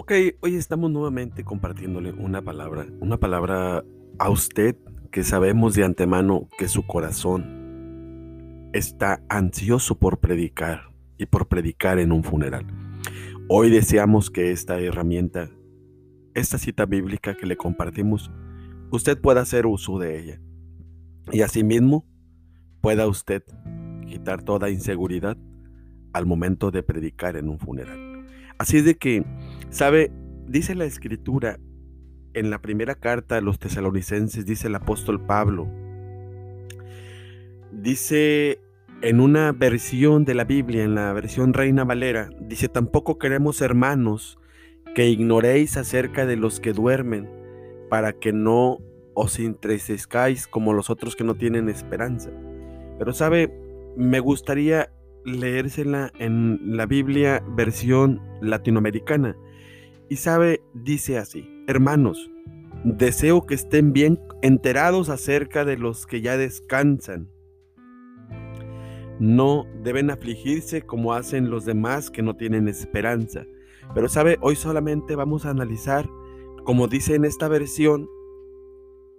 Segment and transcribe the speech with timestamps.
[0.00, 3.82] Ok, hoy estamos nuevamente compartiéndole una palabra, una palabra
[4.20, 4.76] a usted
[5.10, 12.12] que sabemos de antemano que su corazón está ansioso por predicar y por predicar en
[12.12, 12.64] un funeral.
[13.48, 15.50] Hoy deseamos que esta herramienta,
[16.32, 18.30] esta cita bíblica que le compartimos,
[18.92, 20.40] usted pueda hacer uso de ella
[21.32, 22.06] y asimismo
[22.80, 23.42] pueda usted
[24.06, 25.36] quitar toda inseguridad
[26.12, 28.08] al momento de predicar en un funeral.
[28.58, 29.24] Así de que,
[29.70, 30.10] ¿sabe?
[30.46, 31.58] Dice la escritura
[32.34, 35.68] en la primera carta a los tesalonicenses, dice el apóstol Pablo,
[37.72, 38.60] dice
[39.02, 44.38] en una versión de la Biblia, en la versión Reina Valera, dice, tampoco queremos hermanos
[44.94, 47.28] que ignoréis acerca de los que duermen,
[47.88, 48.78] para que no
[49.14, 52.30] os entristezcáis como los otros que no tienen esperanza.
[52.98, 53.52] Pero sabe,
[53.96, 54.90] me gustaría
[55.24, 59.36] leérsela en la Biblia versión latinoamericana.
[60.08, 62.30] Y sabe, dice así, hermanos,
[62.84, 67.28] deseo que estén bien enterados acerca de los que ya descansan.
[69.20, 73.44] No deben afligirse como hacen los demás que no tienen esperanza.
[73.94, 76.08] Pero sabe, hoy solamente vamos a analizar,
[76.64, 78.08] como dice en esta versión,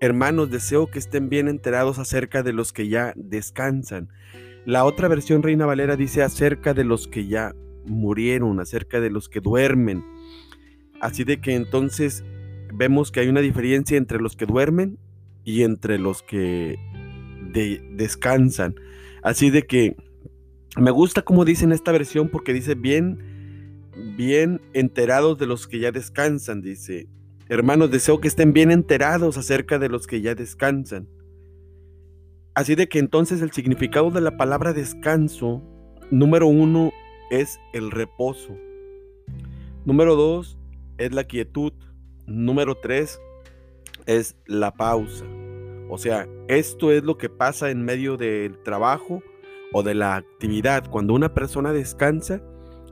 [0.00, 4.08] hermanos, deseo que estén bien enterados acerca de los que ya descansan.
[4.64, 9.28] La otra versión Reina Valera dice acerca de los que ya murieron, acerca de los
[9.28, 10.04] que duermen.
[11.00, 12.24] Así de que entonces
[12.72, 14.98] vemos que hay una diferencia entre los que duermen
[15.44, 16.78] y entre los que
[17.96, 18.74] descansan.
[19.22, 19.96] Así de que
[20.76, 23.18] me gusta como dice en esta versión porque dice bien,
[24.16, 27.08] bien enterados de los que ya descansan, dice.
[27.48, 31.08] Hermanos, deseo que estén bien enterados acerca de los que ya descansan.
[32.54, 35.62] Así de que entonces el significado de la palabra descanso,
[36.10, 36.92] número uno,
[37.30, 38.56] es el reposo.
[39.84, 40.59] Número dos,
[41.00, 41.72] es la quietud.
[42.26, 43.20] Número tres,
[44.06, 45.24] es la pausa.
[45.88, 49.22] O sea, esto es lo que pasa en medio del trabajo
[49.72, 50.88] o de la actividad.
[50.88, 52.40] Cuando una persona descansa,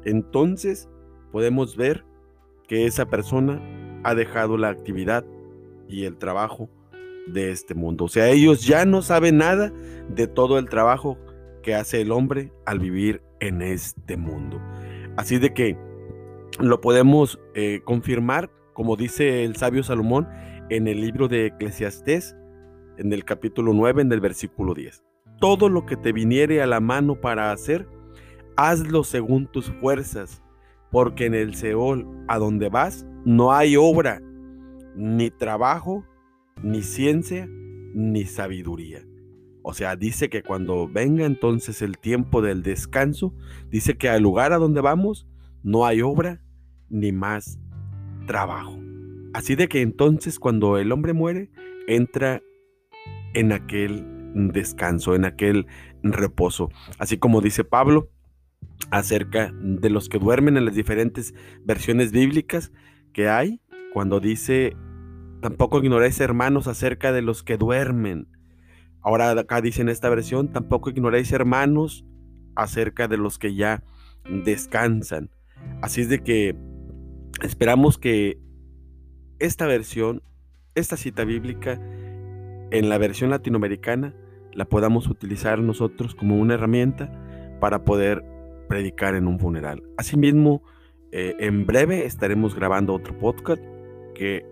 [0.05, 0.89] entonces
[1.31, 2.05] podemos ver
[2.67, 3.63] que esa persona
[4.03, 5.25] ha dejado la actividad
[5.89, 6.69] y el trabajo
[7.27, 8.05] de este mundo.
[8.05, 9.73] O sea, ellos ya no saben nada
[10.09, 11.19] de todo el trabajo
[11.63, 14.61] que hace el hombre al vivir en este mundo.
[15.17, 15.77] Así de que
[16.61, 20.29] lo podemos eh, confirmar, como dice el sabio Salomón
[20.71, 22.37] en el libro de Eclesiastés,
[22.97, 25.05] en el capítulo 9, en el versículo 10.
[25.41, 27.89] Todo lo que te viniere a la mano para hacer,
[28.57, 30.43] hazlo según tus fuerzas,
[30.91, 34.21] porque en el Seol, a donde vas, no hay obra,
[34.97, 36.05] ni trabajo,
[36.61, 39.07] ni ciencia, ni sabiduría.
[39.63, 43.33] O sea, dice que cuando venga entonces el tiempo del descanso,
[43.71, 45.29] dice que al lugar a donde vamos
[45.63, 46.41] no hay obra
[46.91, 47.59] ni más
[48.27, 48.79] trabajo.
[49.35, 51.51] Así de que entonces cuando el hombre muere,
[51.87, 52.43] entra
[53.35, 54.05] en aquel
[54.35, 55.67] descanso, en aquel
[56.03, 56.71] reposo.
[56.99, 58.11] Así como dice Pablo
[58.91, 61.35] acerca de los que duermen en las diferentes
[61.65, 62.73] versiones bíblicas
[63.13, 63.61] que hay,
[63.93, 64.77] cuando dice
[65.41, 68.27] Tampoco ignoréis, hermanos, acerca de los que duermen.
[69.03, 72.05] Ahora acá dice en esta versión, tampoco ignoréis, hermanos,
[72.57, 73.85] acerca de los que ya
[74.29, 75.31] descansan.
[75.81, 76.57] Así de que
[77.43, 78.39] esperamos que
[79.39, 80.23] esta versión,
[80.75, 81.81] esta cita bíblica,
[82.71, 84.15] en la versión latinoamericana,
[84.53, 87.11] la podamos utilizar nosotros como una herramienta
[87.61, 88.25] para poder
[88.69, 89.83] predicar en un funeral.
[89.97, 90.63] Asimismo,
[91.13, 93.63] eh, en breve estaremos grabando otro podcast
[94.15, 94.45] que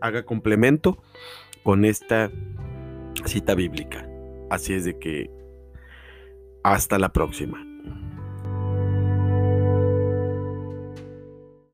[0.00, 1.02] haga complemento
[1.62, 2.30] con esta
[3.24, 4.08] cita bíblica.
[4.50, 5.30] Así es de que
[6.64, 7.69] hasta la próxima.